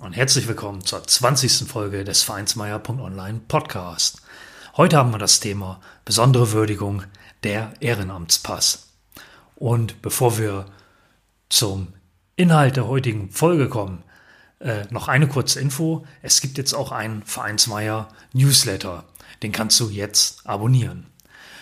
und 0.00 0.12
herzlich 0.12 0.46
willkommen 0.46 0.84
zur 0.84 1.06
20. 1.06 1.68
Folge 1.68 2.04
des 2.04 2.22
Vereinsmeier.online 2.22 3.40
Podcast. 3.48 4.20
Heute 4.76 4.96
haben 4.96 5.12
wir 5.12 5.18
das 5.18 5.40
Thema 5.40 5.80
besondere 6.04 6.52
Würdigung 6.52 7.02
der 7.44 7.72
Ehrenamtspass. 7.80 8.88
Und 9.54 10.02
bevor 10.02 10.38
wir 10.38 10.66
zum 11.48 11.88
Inhalt 12.36 12.76
der 12.76 12.88
heutigen 12.88 13.30
Folge 13.30 13.68
kommen, 13.68 14.02
äh, 14.58 14.84
noch 14.90 15.08
eine 15.08 15.28
kurze 15.28 15.60
Info. 15.60 16.06
Es 16.22 16.40
gibt 16.40 16.58
jetzt 16.58 16.74
auch 16.74 16.92
einen 16.92 17.22
Vereinsmeier 17.22 18.08
Newsletter. 18.32 19.04
Den 19.42 19.52
kannst 19.52 19.80
du 19.80 19.88
jetzt 19.88 20.46
abonnieren. 20.46 21.06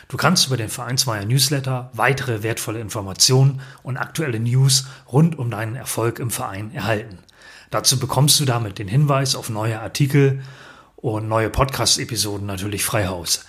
Du 0.09 0.17
kannst 0.17 0.47
über 0.47 0.57
den 0.57 0.69
Vereinsmeier 0.69 1.25
Newsletter 1.25 1.91
weitere 1.93 2.43
wertvolle 2.43 2.81
Informationen 2.81 3.61
und 3.83 3.97
aktuelle 3.97 4.41
News 4.41 4.87
rund 5.11 5.39
um 5.39 5.51
deinen 5.51 5.77
Erfolg 5.77 6.19
im 6.19 6.31
Verein 6.31 6.73
erhalten. 6.75 7.19
Dazu 7.71 7.99
bekommst 7.99 8.39
du 8.41 8.45
damit 8.45 8.79
den 8.79 8.89
Hinweis 8.89 9.35
auf 9.35 9.51
neue 9.51 9.81
Artikel 9.81 10.43
und 10.97 11.29
neue 11.29 11.51
Podcast-Episoden 11.51 12.47
natürlich 12.47 12.85
frei 12.85 13.07
Haus. 13.07 13.45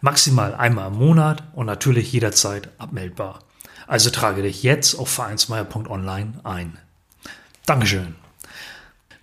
Maximal 0.00 0.54
einmal 0.54 0.88
im 0.88 0.98
Monat 0.98 1.42
und 1.54 1.66
natürlich 1.66 2.12
jederzeit 2.12 2.70
abmeldbar. 2.78 3.40
Also 3.86 4.10
trage 4.10 4.42
dich 4.42 4.62
jetzt 4.62 4.94
auf 4.94 5.08
vereinsmeier.online 5.08 6.40
ein. 6.44 6.78
Dankeschön. 7.66 8.14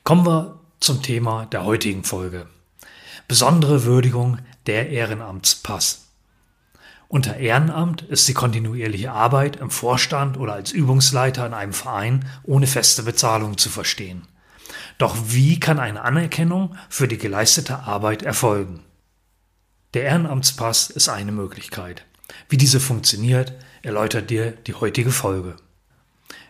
Kommen 0.04 0.26
wir 0.26 0.60
zum 0.80 1.02
Thema 1.02 1.46
der 1.46 1.64
heutigen 1.64 2.04
Folge. 2.04 2.48
Besondere 3.28 3.84
Würdigung 3.84 4.40
der 4.68 4.90
Ehrenamtspass. 4.90 6.08
Unter 7.10 7.38
Ehrenamt 7.38 8.02
ist 8.02 8.28
die 8.28 8.34
kontinuierliche 8.34 9.12
Arbeit 9.12 9.56
im 9.56 9.72
Vorstand 9.72 10.38
oder 10.38 10.54
als 10.54 10.72
Übungsleiter 10.72 11.46
in 11.46 11.54
einem 11.54 11.74
Verein 11.74 12.26
ohne 12.44 12.68
feste 12.68 13.04
Bezahlung 13.04 13.58
zu 13.58 13.70
verstehen. 13.70 14.24
Doch 14.98 15.16
wie 15.28 15.60
kann 15.60 15.80
eine 15.80 16.02
Anerkennung 16.02 16.76
für 16.90 17.08
die 17.08 17.18
geleistete 17.18 17.80
Arbeit 17.80 18.24
erfolgen? 18.24 18.80
Der 19.94 20.04
Ehrenamtspass 20.04 20.90
ist 20.90 21.10
eine 21.10 21.32
Möglichkeit. 21.32 22.06
Wie 22.50 22.58
diese 22.58 22.80
funktioniert, 22.80 23.54
erläutert 23.84 24.30
dir 24.30 24.52
die 24.52 24.74
heutige 24.74 25.12
Folge. 25.12 25.56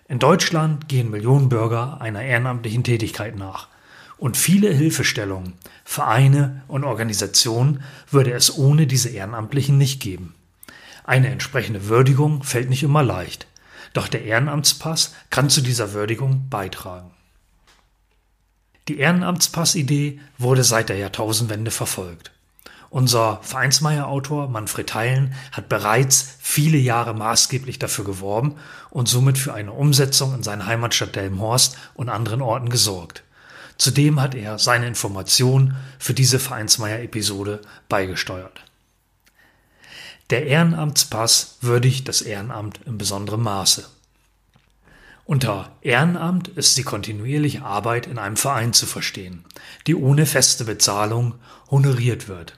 In 0.07 0.19
Deutschland 0.19 0.87
gehen 0.87 1.11
Millionen 1.11 1.49
Bürger 1.49 1.99
einer 1.99 2.23
ehrenamtlichen 2.23 2.83
Tätigkeit 2.83 3.35
nach. 3.35 3.67
Und 4.17 4.37
viele 4.37 4.73
Hilfestellungen, 4.73 5.53
Vereine 5.83 6.63
und 6.67 6.83
Organisationen 6.85 7.83
würde 8.09 8.31
es 8.31 8.57
ohne 8.57 8.87
diese 8.87 9.09
Ehrenamtlichen 9.09 9.77
nicht 9.77 10.01
geben. 10.01 10.33
Eine 11.03 11.27
entsprechende 11.29 11.87
Würdigung 11.87 12.43
fällt 12.43 12.69
nicht 12.69 12.83
immer 12.83 13.03
leicht, 13.03 13.47
doch 13.93 14.07
der 14.07 14.23
Ehrenamtspass 14.23 15.13
kann 15.29 15.49
zu 15.49 15.61
dieser 15.61 15.93
Würdigung 15.93 16.49
beitragen. 16.49 17.11
Die 18.87 18.99
Ehrenamtspassidee 18.99 20.19
wurde 20.37 20.63
seit 20.63 20.89
der 20.89 20.97
Jahrtausendwende 20.97 21.71
verfolgt. 21.71 22.31
Unser 22.89 23.39
Vereinsmeier-Autor 23.41 24.47
Manfred 24.47 24.93
Heilen 24.93 25.33
hat 25.51 25.67
bereits 25.67 26.35
viele 26.39 26.77
Jahre 26.77 27.13
maßgeblich 27.13 27.79
dafür 27.79 28.05
geworben 28.05 28.55
und 28.89 29.09
somit 29.09 29.37
für 29.37 29.53
eine 29.53 29.73
Umsetzung 29.73 30.33
in 30.33 30.43
seiner 30.43 30.67
Heimatstadt 30.67 31.15
Delmenhorst 31.15 31.75
und 31.95 32.07
anderen 32.07 32.41
Orten 32.41 32.69
gesorgt. 32.69 33.23
Zudem 33.77 34.21
hat 34.21 34.35
er 34.35 34.57
seine 34.57 34.87
Informationen 34.87 35.75
für 35.99 36.13
diese 36.13 36.39
Vereinsmeier-Episode 36.39 37.61
beigesteuert. 37.89 38.61
Der 40.29 40.47
Ehrenamtspass 40.47 41.57
würdigt 41.61 42.07
das 42.07 42.21
Ehrenamt 42.21 42.79
in 42.85 42.97
besonderem 42.97 43.43
Maße. 43.43 43.85
Unter 45.27 45.73
Ehrenamt 45.81 46.47
ist 46.47 46.77
die 46.77 46.83
kontinuierliche 46.83 47.61
Arbeit 47.61 48.07
in 48.07 48.17
einem 48.17 48.37
Verein 48.37 48.71
zu 48.71 48.85
verstehen, 48.85 49.43
die 49.85 49.93
ohne 49.93 50.25
feste 50.25 50.63
Bezahlung 50.63 51.35
honoriert 51.69 52.29
wird. 52.29 52.57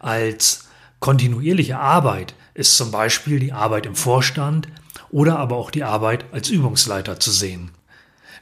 Als 0.00 0.68
kontinuierliche 1.00 1.78
Arbeit 1.78 2.34
ist 2.54 2.78
zum 2.78 2.90
Beispiel 2.90 3.40
die 3.40 3.52
Arbeit 3.52 3.84
im 3.84 3.94
Vorstand 3.94 4.68
oder 5.10 5.38
aber 5.38 5.56
auch 5.56 5.70
die 5.70 5.84
Arbeit 5.84 6.24
als 6.32 6.48
Übungsleiter 6.48 7.20
zu 7.20 7.30
sehen. 7.30 7.72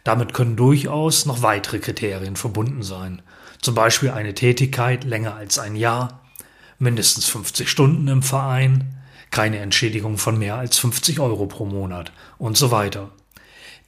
Damit 0.05 0.33
können 0.33 0.55
durchaus 0.55 1.27
noch 1.27 1.43
weitere 1.43 1.81
Kriterien 1.81 2.37
verbunden 2.37 2.85
sein, 2.85 3.21
zum 3.61 3.75
Beispiel 3.75 4.11
eine 4.11 4.35
Tätigkeit 4.35 5.03
länger 5.03 5.35
als 5.35 5.59
ein 5.59 5.75
Jahr, 5.75 6.21
mindestens 6.79 7.27
50 7.27 7.69
Stunden 7.69 8.07
im 8.07 8.23
Verein, 8.23 8.97
keine 9.33 9.59
Entschädigung 9.59 10.19
von 10.19 10.39
mehr 10.39 10.55
als 10.55 10.79
50 10.79 11.19
Euro 11.19 11.47
pro 11.47 11.67
Monat 11.67 12.13
und 12.39 12.57
so 12.57 12.71
weiter. 12.71 13.11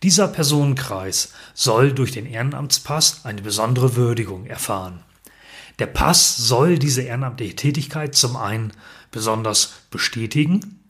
Dieser 0.03 0.29
Personenkreis 0.29 1.33
soll 1.55 1.93
durch 1.93 2.13
den 2.13 2.27
Ehrenamtspass 2.27 3.25
eine 3.25 3.43
besondere 3.43 3.97
Würdigung 3.97 4.47
erfahren. 4.47 5.03
Der 5.81 5.87
Pass 5.87 6.37
soll 6.37 6.79
diese 6.79 7.03
ehrenamtliche 7.03 7.57
Tätigkeit 7.57 8.15
zum 8.15 8.37
einen 8.37 8.73
besonders 9.11 9.73
bestätigen, 9.91 10.85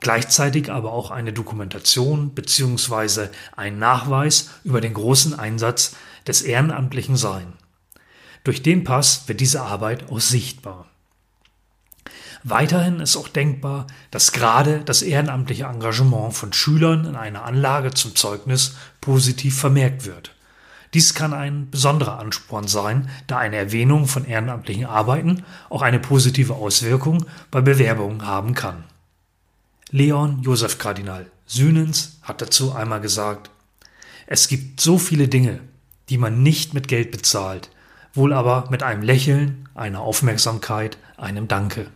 gleichzeitig 0.00 0.70
aber 0.70 0.92
auch 0.92 1.10
eine 1.10 1.32
Dokumentation 1.32 2.30
bzw. 2.30 3.28
ein 3.56 3.78
Nachweis 3.78 4.50
über 4.64 4.80
den 4.80 4.94
großen 4.94 5.38
Einsatz 5.38 5.96
des 6.26 6.42
Ehrenamtlichen 6.42 7.16
sein. 7.16 7.54
Durch 8.44 8.62
den 8.62 8.84
Pass 8.84 9.26
wird 9.26 9.40
diese 9.40 9.62
Arbeit 9.62 10.10
auch 10.10 10.20
sichtbar. 10.20 10.89
Weiterhin 12.42 13.00
ist 13.00 13.16
auch 13.16 13.28
denkbar, 13.28 13.86
dass 14.10 14.32
gerade 14.32 14.80
das 14.80 15.02
ehrenamtliche 15.02 15.64
Engagement 15.64 16.34
von 16.34 16.52
Schülern 16.52 17.04
in 17.04 17.16
einer 17.16 17.44
Anlage 17.44 17.92
zum 17.92 18.16
Zeugnis 18.16 18.76
positiv 19.00 19.58
vermerkt 19.58 20.06
wird. 20.06 20.34
Dies 20.94 21.14
kann 21.14 21.32
ein 21.32 21.70
besonderer 21.70 22.18
Ansporn 22.18 22.66
sein, 22.66 23.10
da 23.26 23.38
eine 23.38 23.56
Erwähnung 23.56 24.06
von 24.06 24.24
ehrenamtlichen 24.24 24.86
Arbeiten 24.86 25.44
auch 25.68 25.82
eine 25.82 26.00
positive 26.00 26.54
Auswirkung 26.54 27.26
bei 27.50 27.60
Bewerbungen 27.60 28.26
haben 28.26 28.54
kann. 28.54 28.84
Leon 29.90 30.42
Josef 30.42 30.78
Kardinal 30.78 31.26
Sühnens 31.46 32.18
hat 32.22 32.40
dazu 32.40 32.72
einmal 32.72 33.00
gesagt, 33.00 33.50
es 34.26 34.48
gibt 34.48 34.80
so 34.80 34.98
viele 34.98 35.28
Dinge, 35.28 35.60
die 36.08 36.18
man 36.18 36.42
nicht 36.42 36.74
mit 36.74 36.88
Geld 36.88 37.10
bezahlt, 37.10 37.70
wohl 38.14 38.32
aber 38.32 38.68
mit 38.70 38.82
einem 38.82 39.02
Lächeln, 39.02 39.68
einer 39.74 40.00
Aufmerksamkeit, 40.00 40.98
einem 41.16 41.48
Danke. 41.48 41.88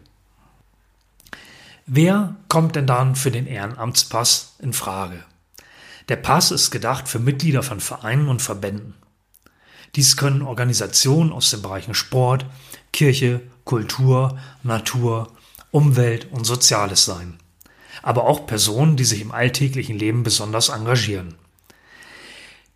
Wer 1.87 2.37
kommt 2.49 2.77
denn 2.77 2.87
dann 2.87 3.15
für 3.15 3.31
den 3.31 3.47
Ehrenamtspass 3.47 4.56
in 4.59 4.72
Frage? 4.72 5.22
Der 6.09 6.17
Pass 6.17 6.50
ist 6.50 6.71
gedacht 6.71 7.09
für 7.09 7.19
Mitglieder 7.19 7.62
von 7.62 7.78
Vereinen 7.78 8.28
und 8.28 8.41
Verbänden. 8.41 8.95
Dies 9.95 10.17
können 10.17 10.41
Organisationen 10.41 11.31
aus 11.31 11.50
den 11.50 11.61
Bereichen 11.61 11.95
Sport, 11.95 12.47
Kirche, 12.93 13.43
Kultur, 13.65 14.39
Natur, 14.62 15.31
Umwelt 15.72 16.33
und 16.33 16.45
Soziales 16.45 17.05
sein. 17.05 17.39
Aber 18.03 18.25
auch 18.25 18.47
Personen, 18.47 18.97
die 18.97 19.05
sich 19.05 19.21
im 19.21 19.33
alltäglichen 19.33 19.99
Leben 19.99 20.22
besonders 20.22 20.71
engagieren. 20.71 21.34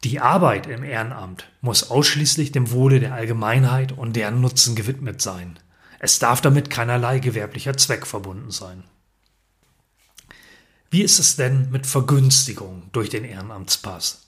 Die 0.04 0.20
Arbeit 0.20 0.66
im 0.66 0.84
Ehrenamt 0.84 1.48
muss 1.62 1.90
ausschließlich 1.90 2.52
dem 2.52 2.70
Wohle 2.72 3.00
der 3.00 3.14
Allgemeinheit 3.14 3.92
und 3.92 4.16
deren 4.16 4.42
Nutzen 4.42 4.76
gewidmet 4.76 5.22
sein. 5.22 5.58
Es 5.98 6.18
darf 6.18 6.42
damit 6.42 6.68
keinerlei 6.68 7.20
gewerblicher 7.20 7.76
Zweck 7.76 8.06
verbunden 8.06 8.50
sein. 8.50 8.84
Wie 10.90 11.02
ist 11.02 11.18
es 11.18 11.36
denn 11.36 11.70
mit 11.70 11.86
Vergünstigung 11.86 12.84
durch 12.92 13.10
den 13.10 13.24
Ehrenamtspass? 13.24 14.22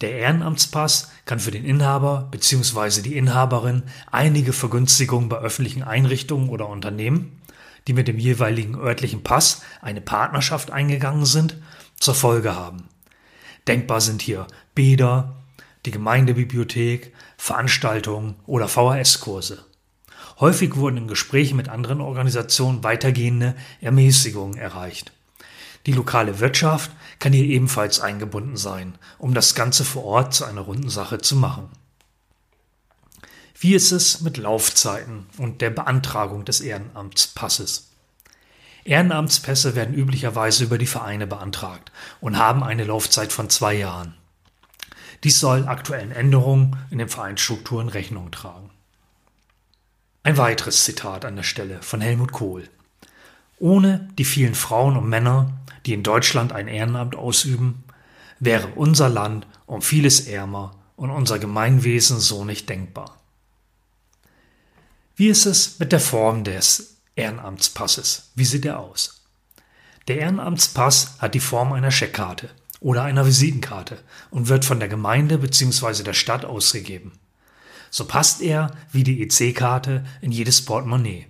Der 0.00 0.12
Ehrenamtspass 0.12 1.10
kann 1.24 1.40
für 1.40 1.50
den 1.50 1.64
Inhaber 1.64 2.28
bzw. 2.30 3.02
die 3.02 3.16
Inhaberin 3.16 3.82
einige 4.12 4.52
Vergünstigungen 4.52 5.28
bei 5.28 5.38
öffentlichen 5.38 5.82
Einrichtungen 5.82 6.48
oder 6.48 6.68
Unternehmen, 6.68 7.42
die 7.88 7.92
mit 7.92 8.06
dem 8.06 8.20
jeweiligen 8.20 8.76
örtlichen 8.76 9.24
Pass 9.24 9.62
eine 9.82 10.00
Partnerschaft 10.00 10.70
eingegangen 10.70 11.26
sind, 11.26 11.56
zur 11.98 12.14
Folge 12.14 12.54
haben. 12.54 12.88
Denkbar 13.66 14.00
sind 14.00 14.22
hier 14.22 14.46
Bäder, 14.76 15.42
die 15.86 15.90
Gemeindebibliothek, 15.90 17.12
Veranstaltungen 17.36 18.36
oder 18.46 18.68
VHS-Kurse. 18.68 19.64
Häufig 20.38 20.76
wurden 20.76 20.98
in 20.98 21.08
Gesprächen 21.08 21.56
mit 21.56 21.68
anderen 21.68 22.00
Organisationen 22.00 22.84
weitergehende 22.84 23.56
Ermäßigungen 23.80 24.56
erreicht. 24.56 25.12
Die 25.86 25.92
lokale 25.92 26.40
Wirtschaft 26.40 26.90
kann 27.18 27.32
hier 27.32 27.44
ebenfalls 27.44 28.00
eingebunden 28.00 28.56
sein, 28.56 28.96
um 29.18 29.34
das 29.34 29.54
Ganze 29.54 29.84
vor 29.84 30.04
Ort 30.04 30.34
zu 30.34 30.44
einer 30.44 30.60
runden 30.60 30.90
Sache 30.90 31.18
zu 31.18 31.36
machen. 31.36 31.68
Wie 33.58 33.74
ist 33.74 33.92
es 33.92 34.20
mit 34.20 34.36
Laufzeiten 34.36 35.26
und 35.36 35.60
der 35.60 35.70
Beantragung 35.70 36.44
des 36.44 36.60
Ehrenamtspasses? 36.60 37.90
Ehrenamtspässe 38.84 39.74
werden 39.74 39.94
üblicherweise 39.94 40.64
über 40.64 40.78
die 40.78 40.86
Vereine 40.86 41.26
beantragt 41.26 41.92
und 42.20 42.38
haben 42.38 42.62
eine 42.64 42.84
Laufzeit 42.84 43.32
von 43.32 43.50
zwei 43.50 43.74
Jahren. 43.74 44.14
Dies 45.24 45.38
soll 45.38 45.68
aktuellen 45.68 46.12
Änderungen 46.12 46.76
in 46.90 46.98
den 46.98 47.10
Vereinsstrukturen 47.10 47.90
Rechnung 47.90 48.30
tragen. 48.30 48.70
Ein 50.22 50.38
weiteres 50.38 50.84
Zitat 50.84 51.24
an 51.24 51.36
der 51.36 51.42
Stelle 51.42 51.82
von 51.82 52.00
Helmut 52.00 52.32
Kohl. 52.32 52.68
Ohne 53.60 54.08
die 54.18 54.24
vielen 54.24 54.54
Frauen 54.54 54.96
und 54.96 55.08
Männer, 55.08 55.52
die 55.84 55.92
in 55.92 56.02
Deutschland 56.02 56.52
ein 56.52 56.66
Ehrenamt 56.66 57.14
ausüben, 57.14 57.84
wäre 58.38 58.68
unser 58.68 59.10
Land 59.10 59.46
um 59.66 59.82
vieles 59.82 60.26
ärmer 60.26 60.76
und 60.96 61.10
unser 61.10 61.38
Gemeinwesen 61.38 62.18
so 62.20 62.44
nicht 62.46 62.70
denkbar. 62.70 63.20
Wie 65.14 65.28
ist 65.28 65.44
es 65.44 65.78
mit 65.78 65.92
der 65.92 66.00
Form 66.00 66.42
des 66.42 66.96
Ehrenamtspasses? 67.16 68.30
Wie 68.34 68.46
sieht 68.46 68.64
er 68.64 68.78
aus? 68.78 69.26
Der 70.08 70.18
Ehrenamtspass 70.20 71.16
hat 71.18 71.34
die 71.34 71.40
Form 71.40 71.74
einer 71.74 71.90
Scheckkarte 71.90 72.48
oder 72.80 73.02
einer 73.02 73.26
Visitenkarte 73.26 73.98
und 74.30 74.48
wird 74.48 74.64
von 74.64 74.80
der 74.80 74.88
Gemeinde 74.88 75.36
bzw. 75.36 76.02
der 76.02 76.14
Stadt 76.14 76.46
ausgegeben. 76.46 77.12
So 77.90 78.06
passt 78.06 78.40
er 78.40 78.70
wie 78.90 79.04
die 79.04 79.20
EC-Karte 79.22 80.06
in 80.22 80.32
jedes 80.32 80.64
Portemonnaie. 80.64 81.26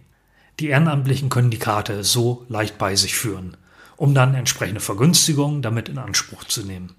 Die 0.60 0.68
Ehrenamtlichen 0.68 1.30
können 1.30 1.50
die 1.50 1.58
Karte 1.58 2.04
so 2.04 2.44
leicht 2.50 2.76
bei 2.76 2.94
sich 2.94 3.14
führen, 3.14 3.56
um 3.96 4.14
dann 4.14 4.34
entsprechende 4.34 4.82
Vergünstigungen 4.82 5.62
damit 5.62 5.88
in 5.88 5.96
Anspruch 5.96 6.44
zu 6.44 6.62
nehmen. 6.64 6.92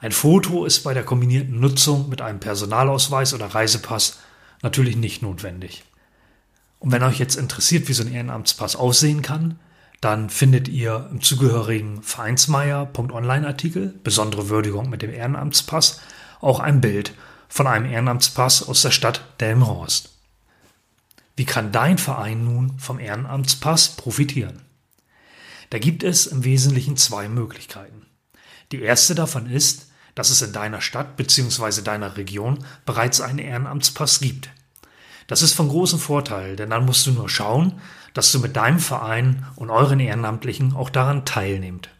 Ein 0.00 0.10
Foto 0.10 0.64
ist 0.64 0.80
bei 0.80 0.92
der 0.92 1.04
kombinierten 1.04 1.60
Nutzung 1.60 2.08
mit 2.08 2.20
einem 2.20 2.40
Personalausweis 2.40 3.34
oder 3.34 3.46
Reisepass 3.46 4.18
natürlich 4.62 4.96
nicht 4.96 5.22
notwendig. 5.22 5.84
Und 6.80 6.90
wenn 6.90 7.04
euch 7.04 7.20
jetzt 7.20 7.36
interessiert, 7.36 7.88
wie 7.88 7.92
so 7.92 8.02
ein 8.02 8.12
Ehrenamtspass 8.12 8.74
aussehen 8.74 9.22
kann, 9.22 9.60
dann 10.00 10.28
findet 10.28 10.66
ihr 10.66 11.08
im 11.12 11.22
zugehörigen 11.22 12.02
Vereinsmeier.online-Artikel, 12.02 13.94
besondere 14.02 14.48
Würdigung 14.48 14.90
mit 14.90 15.02
dem 15.02 15.10
Ehrenamtspass, 15.10 16.00
auch 16.40 16.58
ein 16.58 16.80
Bild 16.80 17.14
von 17.48 17.68
einem 17.68 17.86
Ehrenamtspass 17.86 18.68
aus 18.68 18.82
der 18.82 18.90
Stadt 18.90 19.22
Delmenhorst. 19.40 20.15
Wie 21.36 21.44
kann 21.44 21.70
dein 21.70 21.98
Verein 21.98 22.44
nun 22.44 22.78
vom 22.78 22.98
Ehrenamtspass 22.98 23.96
profitieren? 23.96 24.62
Da 25.70 25.78
gibt 25.78 26.02
es 26.02 26.26
im 26.26 26.44
Wesentlichen 26.44 26.96
zwei 26.96 27.28
Möglichkeiten. 27.28 28.06
Die 28.72 28.80
erste 28.80 29.14
davon 29.14 29.50
ist, 29.50 29.90
dass 30.14 30.30
es 30.30 30.40
in 30.40 30.52
deiner 30.52 30.80
Stadt 30.80 31.16
bzw. 31.16 31.82
deiner 31.82 32.16
Region 32.16 32.64
bereits 32.86 33.20
einen 33.20 33.38
Ehrenamtspass 33.38 34.20
gibt. 34.20 34.48
Das 35.26 35.42
ist 35.42 35.54
von 35.54 35.68
großem 35.68 35.98
Vorteil, 35.98 36.56
denn 36.56 36.70
dann 36.70 36.86
musst 36.86 37.06
du 37.06 37.12
nur 37.12 37.28
schauen, 37.28 37.80
dass 38.14 38.32
du 38.32 38.38
mit 38.38 38.56
deinem 38.56 38.78
Verein 38.78 39.44
und 39.56 39.70
euren 39.70 40.00
Ehrenamtlichen 40.00 40.74
auch 40.74 40.88
daran 40.88 41.26
teilnehmt. 41.26 41.90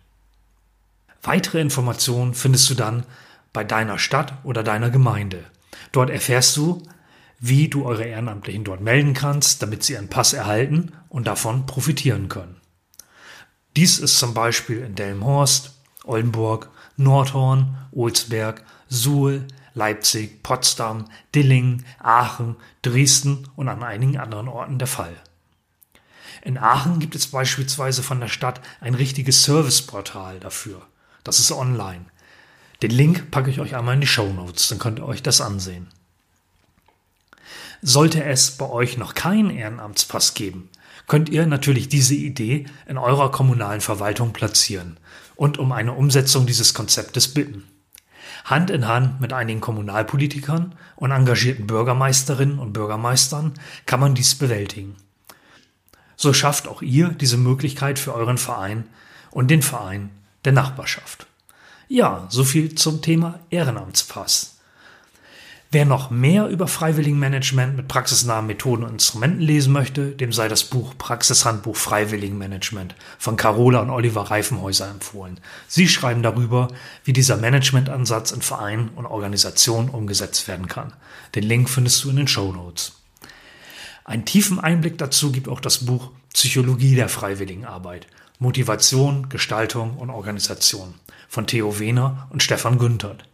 Weitere 1.22 1.60
Informationen 1.60 2.34
findest 2.34 2.70
du 2.70 2.74
dann 2.74 3.04
bei 3.52 3.64
deiner 3.64 3.98
Stadt 3.98 4.32
oder 4.44 4.62
deiner 4.62 4.90
Gemeinde. 4.90 5.44
Dort 5.92 6.08
erfährst 6.08 6.56
du, 6.56 6.82
wie 7.38 7.68
du 7.68 7.84
eure 7.84 8.04
Ehrenamtlichen 8.04 8.64
dort 8.64 8.80
melden 8.80 9.14
kannst, 9.14 9.62
damit 9.62 9.82
sie 9.82 9.96
einen 9.96 10.08
Pass 10.08 10.32
erhalten 10.32 10.92
und 11.08 11.26
davon 11.26 11.66
profitieren 11.66 12.28
können. 12.28 12.60
Dies 13.76 13.98
ist 13.98 14.18
zum 14.18 14.32
Beispiel 14.32 14.78
in 14.78 14.94
Delmenhorst, 14.94 15.72
Oldenburg, 16.04 16.70
Nordhorn, 16.96 17.76
Olsberg, 17.92 18.64
Suhl, 18.88 19.46
Leipzig, 19.74 20.42
Potsdam, 20.42 21.04
Dillingen, 21.34 21.84
Aachen, 21.98 22.56
Dresden 22.80 23.48
und 23.56 23.68
an 23.68 23.82
einigen 23.82 24.16
anderen 24.16 24.48
Orten 24.48 24.78
der 24.78 24.88
Fall. 24.88 25.14
In 26.42 26.56
Aachen 26.56 27.00
gibt 27.00 27.14
es 27.14 27.26
beispielsweise 27.26 28.02
von 28.02 28.20
der 28.20 28.28
Stadt 28.28 28.60
ein 28.80 28.94
richtiges 28.94 29.42
Serviceportal 29.42 30.40
dafür. 30.40 30.80
Das 31.24 31.40
ist 31.40 31.52
online. 31.52 32.06
Den 32.82 32.92
Link 32.92 33.30
packe 33.30 33.50
ich 33.50 33.60
euch 33.60 33.74
einmal 33.74 33.94
in 33.94 34.00
die 34.00 34.06
Show 34.06 34.32
Notes, 34.32 34.68
dann 34.68 34.78
könnt 34.78 35.00
ihr 35.00 35.06
euch 35.06 35.22
das 35.22 35.40
ansehen. 35.40 35.88
Sollte 37.82 38.24
es 38.24 38.52
bei 38.52 38.68
euch 38.68 38.96
noch 38.96 39.14
keinen 39.14 39.50
Ehrenamtspass 39.50 40.34
geben, 40.34 40.70
könnt 41.06 41.28
ihr 41.28 41.46
natürlich 41.46 41.88
diese 41.88 42.14
Idee 42.14 42.66
in 42.86 42.98
eurer 42.98 43.30
kommunalen 43.30 43.80
Verwaltung 43.80 44.32
platzieren 44.32 44.98
und 45.36 45.58
um 45.58 45.72
eine 45.72 45.92
Umsetzung 45.92 46.46
dieses 46.46 46.74
Konzeptes 46.74 47.32
bitten. 47.32 47.64
Hand 48.44 48.70
in 48.70 48.86
Hand 48.86 49.20
mit 49.20 49.32
einigen 49.32 49.60
Kommunalpolitikern 49.60 50.74
und 50.96 51.10
engagierten 51.10 51.66
Bürgermeisterinnen 51.66 52.58
und 52.58 52.72
Bürgermeistern 52.72 53.54
kann 53.86 54.00
man 54.00 54.14
dies 54.14 54.34
bewältigen. 54.34 54.96
So 56.16 56.32
schafft 56.32 56.66
auch 56.66 56.80
ihr 56.80 57.08
diese 57.08 57.36
Möglichkeit 57.36 57.98
für 57.98 58.14
euren 58.14 58.38
Verein 58.38 58.84
und 59.30 59.50
den 59.50 59.62
Verein 59.62 60.10
der 60.44 60.52
Nachbarschaft. 60.52 61.26
Ja, 61.88 62.26
so 62.30 62.42
viel 62.42 62.74
zum 62.74 63.02
Thema 63.02 63.40
Ehrenamtspass. 63.50 64.55
Wer 65.72 65.84
noch 65.84 66.10
mehr 66.10 66.46
über 66.46 66.68
Freiwilligenmanagement 66.68 67.76
mit 67.76 67.88
praxisnahen 67.88 68.46
Methoden 68.46 68.84
und 68.84 68.92
Instrumenten 68.92 69.40
lesen 69.40 69.72
möchte, 69.72 70.10
dem 70.12 70.32
sei 70.32 70.46
das 70.46 70.62
Buch 70.62 70.94
Praxishandbuch 70.96 71.74
Freiwilligenmanagement 71.74 72.94
von 73.18 73.36
Carola 73.36 73.80
und 73.80 73.90
Oliver 73.90 74.22
Reifenhäuser 74.22 74.88
empfohlen. 74.88 75.40
Sie 75.66 75.88
schreiben 75.88 76.22
darüber, 76.22 76.68
wie 77.02 77.12
dieser 77.12 77.36
Managementansatz 77.36 78.30
in 78.30 78.42
Vereinen 78.42 78.90
und 78.90 79.06
Organisationen 79.06 79.88
umgesetzt 79.88 80.46
werden 80.46 80.68
kann. 80.68 80.92
Den 81.34 81.42
Link 81.42 81.68
findest 81.68 82.04
du 82.04 82.10
in 82.10 82.16
den 82.16 82.28
Show 82.28 82.52
Notes. 82.52 82.92
Einen 84.04 84.24
tiefen 84.24 84.60
Einblick 84.60 84.98
dazu 84.98 85.32
gibt 85.32 85.48
auch 85.48 85.60
das 85.60 85.84
Buch 85.84 86.12
Psychologie 86.32 86.94
der 86.94 87.08
Freiwilligenarbeit. 87.08 88.06
Motivation, 88.38 89.28
Gestaltung 89.30 89.96
und 89.96 90.10
Organisation 90.10 90.94
von 91.28 91.48
Theo 91.48 91.80
Wehner 91.80 92.28
und 92.30 92.42
Stefan 92.42 92.78
Günthert. 92.78 93.24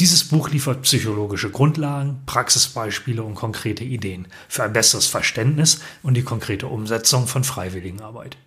Dieses 0.00 0.24
Buch 0.24 0.48
liefert 0.48 0.80
psychologische 0.82 1.50
Grundlagen, 1.50 2.22
Praxisbeispiele 2.24 3.22
und 3.22 3.34
konkrete 3.34 3.84
Ideen 3.84 4.28
für 4.48 4.62
ein 4.62 4.72
besseres 4.72 5.06
Verständnis 5.06 5.80
und 6.02 6.14
die 6.14 6.22
konkrete 6.22 6.68
Umsetzung 6.68 7.26
von 7.26 7.44
Freiwilligenarbeit. 7.44 8.38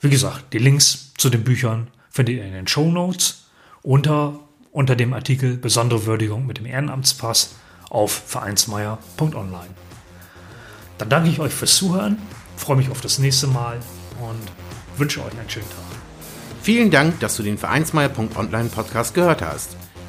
Wie 0.00 0.10
gesagt, 0.10 0.52
die 0.52 0.58
Links 0.58 1.12
zu 1.18 1.28
den 1.28 1.42
Büchern 1.42 1.88
findet 2.08 2.36
ihr 2.36 2.44
in 2.44 2.52
den 2.52 2.68
Show 2.68 2.88
Notes 2.88 3.46
unter, 3.82 4.38
unter 4.70 4.94
dem 4.94 5.12
Artikel 5.12 5.56
Besondere 5.56 6.06
Würdigung 6.06 6.46
mit 6.46 6.58
dem 6.58 6.66
Ehrenamtspass 6.66 7.56
auf 7.88 8.12
vereinsmeier.online. 8.12 9.74
Dann 10.98 11.08
danke 11.08 11.30
ich 11.30 11.40
euch 11.40 11.52
fürs 11.52 11.74
Zuhören, 11.74 12.16
freue 12.56 12.76
mich 12.76 12.90
auf 12.90 13.00
das 13.00 13.18
nächste 13.18 13.48
Mal 13.48 13.80
und 14.20 14.98
wünsche 14.98 15.18
euch 15.24 15.36
einen 15.36 15.50
schönen 15.50 15.68
Tag. 15.68 15.98
Vielen 16.62 16.92
Dank, 16.92 17.18
dass 17.18 17.36
du 17.36 17.42
den 17.42 17.58
Vereinsmeier.online 17.58 18.68
Podcast 18.68 19.14
gehört 19.14 19.42
hast. 19.42 19.76